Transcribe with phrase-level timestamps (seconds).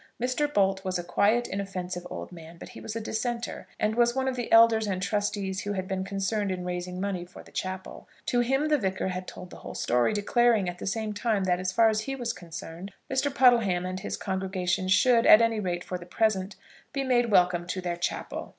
[0.19, 0.51] Mr.
[0.51, 4.27] Bolt was a quiet, inoffensive old man, but he was a dissenter, and was one
[4.27, 8.09] of the elders and trustees who had been concerned in raising money for the chapel.
[8.25, 11.59] To him the Vicar had told the whole story, declaring at the same time that,
[11.59, 13.31] as far as he was concerned, Mr.
[13.31, 16.55] Puddleham and his congregation should, at any rate for the present,
[16.93, 18.49] be made welcome to their chapel.